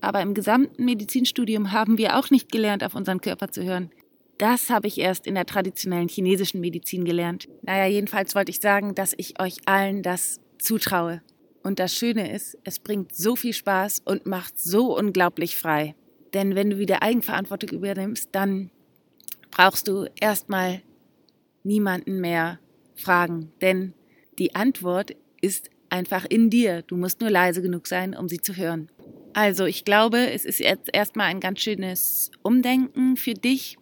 Aber 0.00 0.22
im 0.22 0.34
gesamten 0.34 0.84
Medizinstudium 0.84 1.70
haben 1.70 1.98
wir 1.98 2.18
auch 2.18 2.30
nicht 2.30 2.50
gelernt, 2.50 2.82
auf 2.82 2.96
unseren 2.96 3.20
Körper 3.20 3.52
zu 3.52 3.62
hören. 3.62 3.90
Das 4.38 4.70
habe 4.70 4.88
ich 4.88 4.98
erst 4.98 5.24
in 5.24 5.36
der 5.36 5.46
traditionellen 5.46 6.08
chinesischen 6.08 6.60
Medizin 6.60 7.04
gelernt. 7.04 7.46
Naja, 7.62 7.86
jedenfalls 7.86 8.34
wollte 8.34 8.50
ich 8.50 8.58
sagen, 8.58 8.96
dass 8.96 9.14
ich 9.16 9.40
euch 9.40 9.58
allen 9.66 10.02
das 10.02 10.40
zutraue. 10.58 11.22
Und 11.62 11.78
das 11.78 11.94
Schöne 11.94 12.32
ist, 12.32 12.58
es 12.64 12.80
bringt 12.80 13.14
so 13.14 13.36
viel 13.36 13.52
Spaß 13.52 14.02
und 14.04 14.26
macht 14.26 14.58
so 14.58 14.98
unglaublich 14.98 15.56
frei. 15.56 15.94
Denn 16.34 16.56
wenn 16.56 16.70
du 16.70 16.78
wieder 16.78 17.02
Eigenverantwortung 17.02 17.70
übernimmst, 17.70 18.30
dann 18.32 18.70
brauchst 19.56 19.88
du 19.88 20.06
erstmal 20.20 20.82
niemanden 21.62 22.20
mehr 22.20 22.60
fragen. 22.94 23.52
Denn 23.62 23.94
die 24.38 24.54
Antwort 24.54 25.16
ist 25.40 25.70
einfach 25.88 26.26
in 26.28 26.50
dir. 26.50 26.82
Du 26.82 26.98
musst 26.98 27.22
nur 27.22 27.30
leise 27.30 27.62
genug 27.62 27.86
sein, 27.86 28.14
um 28.14 28.28
sie 28.28 28.40
zu 28.40 28.54
hören. 28.56 28.90
Also 29.32 29.64
ich 29.64 29.86
glaube, 29.86 30.30
es 30.30 30.44
ist 30.44 30.60
jetzt 30.60 30.90
erstmal 30.92 31.28
ein 31.28 31.40
ganz 31.40 31.60
schönes 31.60 32.30
Umdenken 32.42 33.16
für 33.16 33.32
dich. 33.32 33.78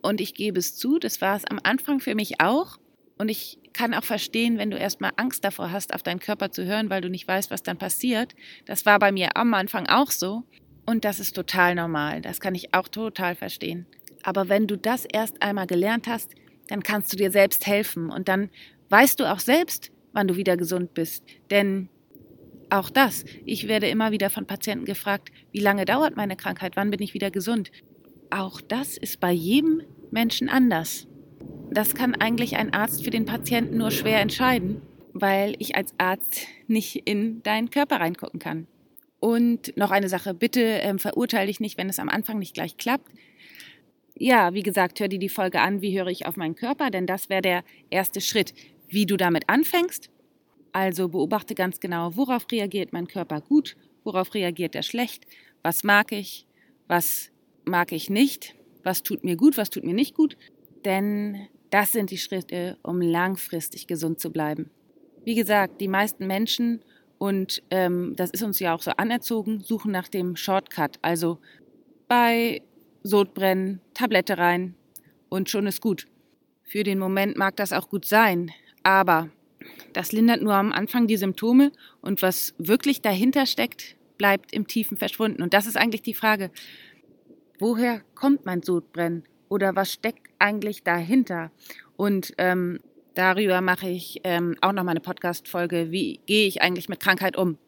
Und 0.00 0.22
ich 0.22 0.32
gebe 0.32 0.58
es 0.58 0.76
zu, 0.76 0.98
das 0.98 1.20
war 1.20 1.36
es 1.36 1.44
am 1.44 1.60
Anfang 1.62 2.00
für 2.00 2.14
mich 2.14 2.40
auch. 2.40 2.78
Und 3.18 3.28
ich 3.28 3.58
kann 3.74 3.92
auch 3.92 4.04
verstehen, 4.04 4.56
wenn 4.56 4.70
du 4.70 4.78
erstmal 4.78 5.12
Angst 5.16 5.44
davor 5.44 5.70
hast, 5.70 5.92
auf 5.92 6.02
deinen 6.02 6.20
Körper 6.20 6.52
zu 6.52 6.64
hören, 6.64 6.88
weil 6.88 7.02
du 7.02 7.10
nicht 7.10 7.28
weißt, 7.28 7.50
was 7.50 7.62
dann 7.62 7.76
passiert. 7.76 8.34
Das 8.64 8.86
war 8.86 8.98
bei 8.98 9.12
mir 9.12 9.36
am 9.36 9.52
Anfang 9.52 9.88
auch 9.88 10.10
so. 10.10 10.44
Und 10.86 11.04
das 11.04 11.20
ist 11.20 11.36
total 11.36 11.74
normal. 11.74 12.22
Das 12.22 12.40
kann 12.40 12.54
ich 12.54 12.72
auch 12.72 12.88
total 12.88 13.34
verstehen. 13.34 13.86
Aber 14.22 14.48
wenn 14.48 14.66
du 14.66 14.76
das 14.76 15.04
erst 15.04 15.42
einmal 15.42 15.66
gelernt 15.66 16.06
hast, 16.06 16.34
dann 16.68 16.82
kannst 16.82 17.12
du 17.12 17.16
dir 17.16 17.30
selbst 17.30 17.66
helfen. 17.66 18.10
Und 18.10 18.28
dann 18.28 18.50
weißt 18.90 19.18
du 19.20 19.30
auch 19.30 19.40
selbst, 19.40 19.90
wann 20.12 20.28
du 20.28 20.36
wieder 20.36 20.56
gesund 20.56 20.94
bist. 20.94 21.24
Denn 21.50 21.88
auch 22.70 22.90
das, 22.90 23.24
ich 23.44 23.68
werde 23.68 23.88
immer 23.88 24.12
wieder 24.12 24.30
von 24.30 24.46
Patienten 24.46 24.84
gefragt, 24.84 25.30
wie 25.52 25.60
lange 25.60 25.84
dauert 25.84 26.16
meine 26.16 26.36
Krankheit, 26.36 26.76
wann 26.76 26.90
bin 26.90 27.02
ich 27.02 27.14
wieder 27.14 27.30
gesund. 27.30 27.70
Auch 28.30 28.60
das 28.60 28.96
ist 28.96 29.18
bei 29.20 29.32
jedem 29.32 29.82
Menschen 30.10 30.48
anders. 30.48 31.08
Das 31.70 31.94
kann 31.94 32.14
eigentlich 32.14 32.56
ein 32.56 32.72
Arzt 32.72 33.04
für 33.04 33.10
den 33.10 33.24
Patienten 33.24 33.76
nur 33.76 33.90
schwer 33.90 34.20
entscheiden, 34.20 34.82
weil 35.12 35.54
ich 35.58 35.76
als 35.76 35.94
Arzt 35.98 36.46
nicht 36.68 37.08
in 37.08 37.42
deinen 37.42 37.70
Körper 37.70 37.96
reingucken 37.96 38.38
kann. 38.38 38.66
Und 39.18 39.76
noch 39.76 39.90
eine 39.90 40.08
Sache, 40.08 40.32
bitte 40.32 40.60
ähm, 40.60 40.98
verurteile 40.98 41.46
dich 41.46 41.60
nicht, 41.60 41.76
wenn 41.76 41.88
es 41.88 41.98
am 41.98 42.08
Anfang 42.08 42.38
nicht 42.38 42.54
gleich 42.54 42.76
klappt. 42.76 43.10
Ja, 44.22 44.52
wie 44.52 44.62
gesagt, 44.62 45.00
hör 45.00 45.08
dir 45.08 45.18
die 45.18 45.30
Folge 45.30 45.62
an, 45.62 45.80
wie 45.80 45.98
höre 45.98 46.08
ich 46.08 46.26
auf 46.26 46.36
meinen 46.36 46.54
Körper, 46.54 46.90
denn 46.90 47.06
das 47.06 47.30
wäre 47.30 47.40
der 47.40 47.64
erste 47.88 48.20
Schritt, 48.20 48.52
wie 48.86 49.06
du 49.06 49.16
damit 49.16 49.48
anfängst. 49.48 50.10
Also 50.72 51.08
beobachte 51.08 51.54
ganz 51.54 51.80
genau, 51.80 52.14
worauf 52.16 52.44
reagiert 52.52 52.92
mein 52.92 53.08
Körper 53.08 53.40
gut, 53.40 53.78
worauf 54.04 54.34
reagiert 54.34 54.74
er 54.74 54.82
schlecht, 54.82 55.24
was 55.62 55.84
mag 55.84 56.12
ich, 56.12 56.46
was 56.86 57.30
mag 57.64 57.92
ich 57.92 58.10
nicht, 58.10 58.54
was 58.84 59.02
tut 59.02 59.24
mir 59.24 59.36
gut, 59.36 59.56
was 59.56 59.70
tut 59.70 59.84
mir 59.84 59.94
nicht 59.94 60.14
gut, 60.14 60.36
denn 60.84 61.48
das 61.70 61.92
sind 61.92 62.10
die 62.10 62.18
Schritte, 62.18 62.76
um 62.82 63.00
langfristig 63.00 63.86
gesund 63.86 64.20
zu 64.20 64.30
bleiben. 64.30 64.68
Wie 65.24 65.34
gesagt, 65.34 65.80
die 65.80 65.88
meisten 65.88 66.26
Menschen, 66.26 66.84
und 67.16 67.62
ähm, 67.70 68.12
das 68.16 68.28
ist 68.32 68.42
uns 68.42 68.60
ja 68.60 68.74
auch 68.74 68.82
so 68.82 68.90
anerzogen, 68.90 69.60
suchen 69.60 69.92
nach 69.92 70.08
dem 70.08 70.36
Shortcut, 70.36 70.98
also 71.00 71.38
bei 72.06 72.60
Sodbrennen, 73.02 73.80
Tablette 73.94 74.38
rein 74.38 74.74
und 75.28 75.48
schon 75.48 75.66
ist 75.66 75.80
gut. 75.80 76.06
Für 76.62 76.84
den 76.84 76.98
Moment 76.98 77.36
mag 77.36 77.56
das 77.56 77.72
auch 77.72 77.88
gut 77.88 78.04
sein, 78.04 78.50
aber 78.82 79.30
das 79.92 80.12
lindert 80.12 80.42
nur 80.42 80.54
am 80.54 80.72
Anfang 80.72 81.06
die 81.06 81.16
Symptome 81.16 81.72
und 82.00 82.22
was 82.22 82.54
wirklich 82.58 83.02
dahinter 83.02 83.46
steckt, 83.46 83.96
bleibt 84.18 84.52
im 84.52 84.66
Tiefen 84.66 84.96
verschwunden. 84.96 85.42
Und 85.42 85.54
das 85.54 85.66
ist 85.66 85.76
eigentlich 85.76 86.02
die 86.02 86.14
Frage, 86.14 86.50
woher 87.58 88.02
kommt 88.14 88.46
mein 88.46 88.62
Sodbrennen 88.62 89.24
oder 89.48 89.74
was 89.74 89.92
steckt 89.92 90.28
eigentlich 90.38 90.82
dahinter? 90.82 91.50
Und 91.96 92.34
ähm, 92.38 92.80
darüber 93.14 93.60
mache 93.60 93.88
ich 93.88 94.20
ähm, 94.24 94.56
auch 94.60 94.72
noch 94.72 94.84
mal 94.84 94.92
eine 94.92 95.00
Podcast-Folge, 95.00 95.90
wie 95.90 96.20
gehe 96.26 96.46
ich 96.46 96.62
eigentlich 96.62 96.88
mit 96.88 97.00
Krankheit 97.00 97.36
um? 97.36 97.58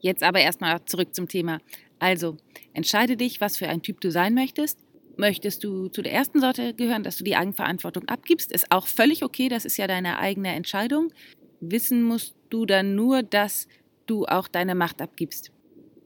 Jetzt 0.00 0.22
aber 0.22 0.40
erstmal 0.40 0.84
zurück 0.84 1.14
zum 1.14 1.28
Thema. 1.28 1.58
Also, 1.98 2.36
entscheide 2.74 3.16
dich, 3.16 3.40
was 3.40 3.56
für 3.56 3.68
ein 3.68 3.82
Typ 3.82 4.00
du 4.00 4.10
sein 4.10 4.34
möchtest. 4.34 4.78
Möchtest 5.16 5.64
du 5.64 5.88
zu 5.88 6.00
der 6.02 6.12
ersten 6.12 6.40
Sorte 6.40 6.74
gehören, 6.74 7.02
dass 7.02 7.16
du 7.16 7.24
die 7.24 7.34
Eigenverantwortung 7.34 8.06
abgibst? 8.06 8.52
Ist 8.52 8.70
auch 8.70 8.86
völlig 8.86 9.24
okay, 9.24 9.48
das 9.48 9.64
ist 9.64 9.76
ja 9.76 9.88
deine 9.88 10.18
eigene 10.18 10.54
Entscheidung. 10.54 11.12
Wissen 11.60 12.02
musst 12.04 12.36
du 12.50 12.66
dann 12.66 12.94
nur, 12.94 13.24
dass 13.24 13.66
du 14.06 14.26
auch 14.26 14.46
deine 14.46 14.76
Macht 14.76 15.02
abgibst. 15.02 15.50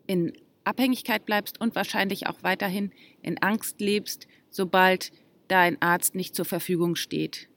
In 0.06 0.32
Abhängigkeit 0.64 1.26
bleibst 1.26 1.60
und 1.60 1.74
wahrscheinlich 1.74 2.26
auch 2.26 2.42
weiterhin 2.42 2.92
in 3.20 3.38
Angst 3.38 3.80
lebst, 3.80 4.26
sobald 4.50 5.12
dein 5.48 5.80
Arzt 5.82 6.14
nicht 6.14 6.34
zur 6.34 6.44
Verfügung 6.44 6.96
steht. 6.96 7.48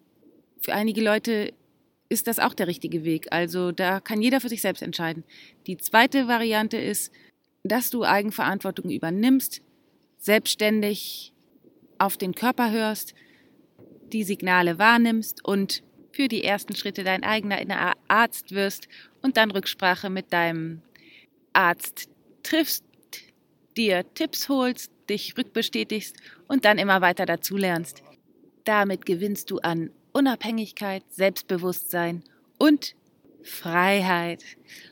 Für 0.60 0.74
einige 0.74 1.02
Leute 1.02 1.54
ist 2.10 2.28
das 2.28 2.40
auch 2.40 2.54
der 2.54 2.68
richtige 2.68 3.04
Weg. 3.04 3.28
Also 3.32 3.72
da 3.72 4.00
kann 4.00 4.22
jeder 4.22 4.42
für 4.42 4.50
sich 4.50 4.62
selbst 4.62 4.82
entscheiden. 4.82 5.24
Die 5.68 5.78
zweite 5.78 6.28
Variante 6.28 6.78
ist, 6.78 7.12
dass 7.66 7.90
du 7.90 8.04
Eigenverantwortung 8.04 8.92
übernimmst, 8.92 9.62
selbstständig 10.20 11.34
auf 11.98 12.16
den 12.16 12.36
Körper 12.36 12.72
hörst, 12.72 13.14
die 14.14 14.24
Signale 14.24 14.78
wahrnimmst 14.78 15.44
und 15.44 15.84
für 16.12 16.28
die 16.28 16.44
ersten 16.44 16.76
Schritte 16.76 17.04
dein 17.04 17.24
eigener 17.24 17.94
Arzt 18.08 18.52
wirst 18.52 18.88
und 19.22 19.36
dann 19.36 19.52
Rücksprache 19.52 20.10
mit 20.10 20.32
deinem 20.32 20.82
Arzt 21.54 22.08
triffst, 22.44 22.86
dir 23.76 24.06
Tipps 24.14 24.48
holst, 24.48 24.92
dich 25.10 25.36
rückbestätigst 25.38 26.16
und 26.48 26.66
dann 26.66 26.78
immer 26.78 27.02
weiter 27.02 27.26
dazulernst. 27.26 28.04
Damit 28.64 29.06
gewinnst 29.06 29.50
du 29.52 29.58
an 29.60 29.90
Unabhängigkeit, 30.14 31.04
Selbstbewusstsein 31.10 32.24
und 32.58 32.96
Freiheit. 33.46 34.44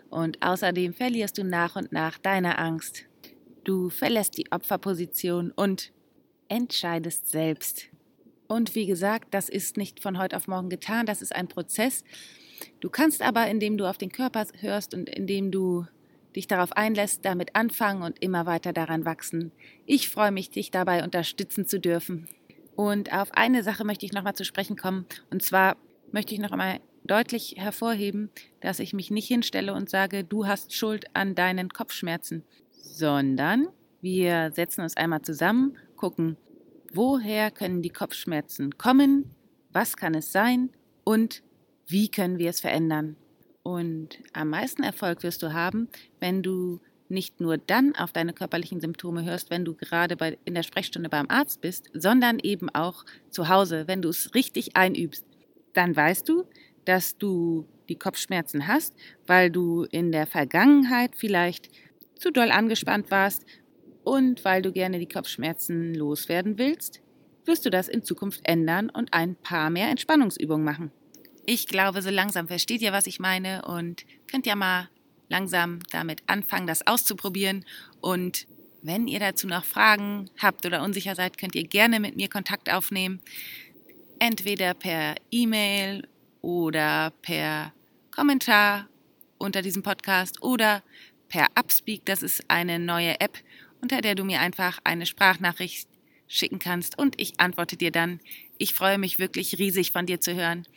Und 0.10 0.42
außerdem 0.42 0.94
verlierst 0.94 1.38
du 1.38 1.44
nach 1.44 1.76
und 1.76 1.92
nach 1.92 2.18
deine 2.18 2.58
Angst. 2.60 3.06
Du 3.64 3.90
verlässt 3.90 4.38
die 4.38 4.52
Opferposition 4.52 5.52
und 5.52 5.92
entscheidest 6.50 7.30
selbst. 7.30 7.88
Und 8.48 8.76
wie 8.76 8.86
gesagt, 8.86 9.34
das 9.34 9.50
ist 9.50 9.78
nicht 9.78 10.02
von 10.02 10.20
heute 10.20 10.38
auf 10.38 10.48
morgen 10.48 10.70
getan, 10.70 11.06
das 11.06 11.22
ist 11.22 11.36
ein 11.36 11.48
Prozess. 11.48 12.04
Du 12.80 12.90
kannst 12.90 13.22
aber, 13.22 13.48
indem 13.48 13.78
du 13.78 13.90
auf 13.90 13.98
den 13.98 14.12
Körper 14.12 14.46
hörst 14.60 14.94
und 14.94 15.10
indem 15.10 15.50
du 15.50 15.86
dich 16.36 16.48
darauf 16.48 16.74
einlässt, 16.74 17.26
damit 17.26 17.56
anfangen 17.56 18.04
und 18.04 18.22
immer 18.22 18.46
weiter 18.46 18.74
daran 18.74 19.06
wachsen. 19.06 19.52
Ich 19.86 20.10
freue 20.10 20.32
mich, 20.32 20.50
dich 20.50 20.72
dabei 20.72 21.04
unterstützen 21.04 21.66
zu 21.66 21.80
dürfen. 21.80 22.28
Und 22.76 23.14
auf 23.14 23.32
eine 23.32 23.64
Sache 23.64 23.86
möchte 23.86 24.06
ich 24.06 24.14
nochmal 24.14 24.36
zu 24.36 24.46
sprechen 24.46 24.76
kommen. 24.76 25.06
Und 25.30 25.44
zwar 25.44 25.78
möchte 26.12 26.34
ich 26.34 26.40
noch 26.40 26.52
einmal 26.52 26.80
deutlich 27.06 27.56
hervorheben, 27.58 28.30
dass 28.62 28.80
ich 28.80 28.94
mich 28.94 29.12
nicht 29.12 29.28
hinstelle 29.28 29.74
und 29.74 29.90
sage, 29.90 30.24
du 30.24 30.48
hast 30.48 30.74
Schuld 30.74 31.06
an 31.14 31.36
deinen 31.36 31.70
Kopfschmerzen, 31.70 32.44
sondern 32.72 33.68
wir 34.02 34.52
setzen 34.54 34.82
uns 34.82 34.98
einmal 34.98 35.22
zusammen, 35.22 35.78
gucken, 35.96 36.38
woher 36.94 37.52
können 37.52 37.82
die 37.82 37.90
Kopfschmerzen 37.90 38.78
kommen, 38.78 39.36
was 39.72 39.98
kann 39.98 40.16
es 40.16 40.32
sein 40.32 40.70
und 41.04 41.44
wie 41.88 42.10
können 42.10 42.38
wir 42.38 42.50
es 42.50 42.62
verändern. 42.62 43.16
Und 43.64 44.20
am 44.34 44.50
meisten 44.50 44.84
Erfolg 44.84 45.24
wirst 45.24 45.42
du 45.42 45.54
haben, 45.54 45.88
wenn 46.20 46.44
du 46.44 46.82
nicht 47.10 47.40
nur 47.40 47.58
dann 47.58 47.96
auf 47.96 48.12
deine 48.12 48.34
körperlichen 48.34 48.82
Symptome 48.82 49.24
hörst, 49.24 49.50
wenn 49.50 49.66
du 49.66 49.76
gerade 49.76 50.18
bei, 50.18 50.38
in 50.46 50.56
der 50.56 50.64
Sprechstunde 50.64 51.10
beim 51.10 51.30
Arzt 51.30 51.62
bist, 51.62 51.90
sondern 51.94 52.40
eben 52.40 52.70
auch 52.70 53.06
zu 53.30 53.50
Hause, 53.50 53.88
wenn 53.88 54.02
du 54.02 54.10
es 54.10 54.34
richtig 54.36 54.76
einübst. 54.76 55.26
Dann 55.74 55.96
weißt 55.96 56.28
du, 56.28 56.46
dass 56.86 57.18
du 57.18 57.68
die 57.90 57.98
Kopfschmerzen 57.98 58.68
hast, 58.68 58.94
weil 59.28 59.52
du 59.52 59.84
in 59.84 60.12
der 60.12 60.26
Vergangenheit 60.26 61.16
vielleicht 61.16 61.70
zu 62.16 62.32
doll 62.32 62.52
angespannt 62.52 63.12
warst 63.12 63.46
und 64.04 64.44
weil 64.46 64.62
du 64.62 64.72
gerne 64.72 65.00
die 65.00 65.08
Kopfschmerzen 65.08 65.94
loswerden 65.94 66.58
willst, 66.58 67.02
wirst 67.46 67.66
du 67.66 67.70
das 67.70 67.88
in 67.88 68.04
Zukunft 68.04 68.42
ändern 68.44 68.90
und 68.90 69.14
ein 69.14 69.36
paar 69.36 69.70
mehr 69.70 69.90
Entspannungsübungen 69.90 70.64
machen. 70.64 70.92
Ich 71.46 71.68
glaube, 71.68 72.02
so 72.02 72.10
langsam 72.10 72.48
versteht 72.48 72.82
ihr, 72.82 72.94
was 72.94 73.08
ich 73.08 73.20
meine 73.20 73.66
und 73.66 74.06
könnt 74.32 74.46
ja 74.46 74.56
mal 74.56 74.90
langsam 75.28 75.80
damit 75.92 76.24
anfangen, 76.28 76.68
das 76.68 76.88
auszuprobieren. 76.88 77.66
Und 78.00 78.48
wenn 78.82 79.08
ihr 79.08 79.20
dazu 79.20 79.48
noch 79.48 79.66
Fragen 79.66 80.30
habt 80.38 80.66
oder 80.66 80.84
unsicher 80.84 81.16
seid, 81.16 81.38
könnt 81.38 81.56
ihr 81.56 81.68
gerne 81.68 82.00
mit 82.00 82.16
mir 82.16 82.30
Kontakt 82.30 82.72
aufnehmen. 82.72 83.20
Entweder 84.20 84.74
per 84.74 85.16
E-Mail 85.32 86.08
oder 86.44 87.12
per 87.24 87.74
Kommentar 88.12 88.88
unter 89.40 89.64
diesem 89.64 89.82
Podcast 89.82 90.44
oder 90.44 90.84
per 91.30 91.48
Upspeak. 91.56 92.06
Das 92.06 92.22
ist 92.22 92.44
eine 92.50 92.78
neue 92.78 93.20
App, 93.20 93.40
unter 93.82 94.02
der 94.02 94.14
du 94.14 94.24
mir 94.24 94.40
einfach 94.40 94.78
eine 94.84 95.08
Sprachnachricht 95.08 95.88
schicken 96.28 96.60
kannst 96.60 96.98
und 97.00 97.20
ich 97.20 97.40
antworte 97.40 97.78
dir 97.78 97.92
dann. 97.92 98.20
Ich 98.58 98.74
freue 98.74 98.98
mich 98.98 99.20
wirklich 99.20 99.58
riesig 99.58 99.92
von 99.92 100.06
dir 100.06 100.20
zu 100.20 100.36
hören. 100.36 100.68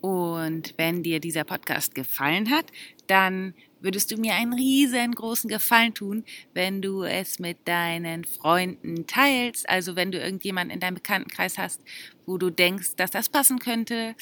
Und 0.00 0.74
wenn 0.76 1.02
dir 1.02 1.18
dieser 1.18 1.44
Podcast 1.44 1.94
gefallen 1.94 2.50
hat, 2.50 2.66
dann 3.06 3.54
würdest 3.80 4.10
du 4.10 4.16
mir 4.16 4.34
einen 4.34 4.52
riesengroßen 4.52 5.48
Gefallen 5.48 5.94
tun, 5.94 6.24
wenn 6.52 6.82
du 6.82 7.02
es 7.02 7.38
mit 7.38 7.56
deinen 7.66 8.24
Freunden 8.24 9.06
teilst. 9.06 9.68
Also 9.68 9.96
wenn 9.96 10.10
du 10.10 10.18
irgendjemanden 10.18 10.74
in 10.74 10.80
deinem 10.80 10.96
Bekanntenkreis 10.96 11.58
hast, 11.58 11.80
wo 12.26 12.38
du 12.38 12.50
denkst, 12.50 12.96
dass 12.96 13.10
das 13.10 13.28
passen 13.28 13.58
könnte. 13.58 14.14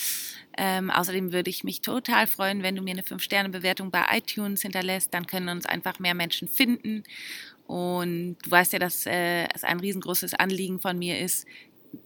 Ähm, 0.57 0.91
außerdem 0.91 1.33
würde 1.33 1.51
ich 1.51 1.65
mich 1.65 1.81
total 1.81 2.27
freuen, 2.27 2.63
wenn 2.63 2.77
du 2.77 2.83
mir 2.83 2.93
eine 2.93 3.03
5-Sterne-Bewertung 3.03 3.91
bei 3.91 4.05
iTunes 4.13 4.63
hinterlässt. 4.63 5.15
Dann 5.15 5.27
können 5.27 5.49
uns 5.49 5.67
einfach 5.67 5.99
mehr 5.99 6.15
Menschen 6.15 6.49
finden. 6.49 7.05
Und 7.67 8.37
du 8.43 8.51
weißt 8.51 8.73
ja, 8.75 8.79
dass 8.79 9.07
äh, 9.07 9.47
es 9.55 9.65
ein 9.65 9.81
riesengroßes 9.81 10.35
Anliegen 10.35 10.81
von 10.81 10.99
mir 10.99 11.21
ist, 11.21 11.47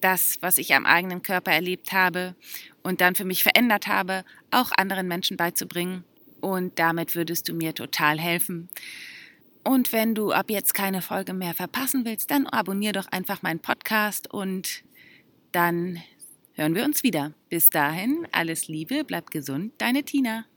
das, 0.00 0.38
was 0.40 0.58
ich 0.58 0.74
am 0.74 0.86
eigenen 0.86 1.22
Körper 1.22 1.52
erlebt 1.52 1.92
habe 1.92 2.34
und 2.82 3.00
dann 3.00 3.14
für 3.14 3.24
mich 3.24 3.42
verändert 3.42 3.86
habe, 3.86 4.24
auch 4.50 4.72
anderen 4.76 5.08
Menschen 5.08 5.36
beizubringen. 5.36 6.04
Und 6.40 6.78
damit 6.78 7.14
würdest 7.14 7.48
du 7.48 7.54
mir 7.54 7.74
total 7.74 8.20
helfen. 8.20 8.68
Und 9.64 9.92
wenn 9.92 10.14
du 10.14 10.30
ab 10.30 10.50
jetzt 10.50 10.74
keine 10.74 11.02
Folge 11.02 11.32
mehr 11.32 11.54
verpassen 11.54 12.04
willst, 12.04 12.30
dann 12.30 12.46
abonnier 12.46 12.92
doch 12.92 13.08
einfach 13.08 13.42
meinen 13.42 13.58
Podcast 13.58 14.32
und 14.32 14.84
dann 15.56 16.02
hören 16.52 16.74
wir 16.74 16.84
uns 16.84 17.02
wieder. 17.02 17.32
Bis 17.48 17.70
dahin, 17.70 18.28
alles 18.30 18.68
Liebe, 18.68 19.04
bleib 19.04 19.30
gesund, 19.30 19.72
deine 19.78 20.02
Tina. 20.02 20.44